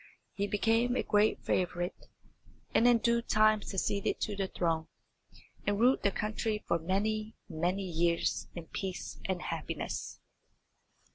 He 0.33 0.47
became 0.47 0.95
a 0.95 1.03
great 1.03 1.43
favourite, 1.43 2.07
and 2.73 2.87
in 2.87 2.97
due 2.97 3.21
time 3.21 3.61
succeeded 3.61 4.19
to 4.21 4.35
the 4.35 4.47
throne, 4.47 4.87
and 5.67 5.79
ruled 5.79 6.01
the 6.01 6.09
country 6.11 6.63
for 6.67 6.79
many, 6.79 7.35
many 7.47 7.83
years 7.83 8.47
in 8.55 8.65
peace 8.65 9.19
and 9.25 9.43
happiness. 9.43 10.19